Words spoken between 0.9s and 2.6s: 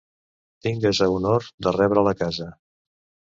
a honor de rebre'l a casa.